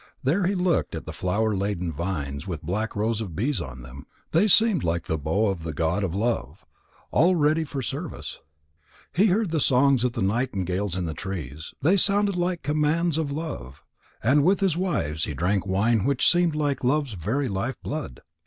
[0.23, 4.07] There he looked at the flower laden vines with black rows of bees on them;
[4.31, 6.65] they seemed like the bow of the god of love,
[7.11, 8.39] all ready for service.
[9.13, 13.83] He heard the songs of nightingales in the trees; they sounded like commands of Love.
[14.23, 18.21] And with his wives he drank wine which seemed like Love's very life blood.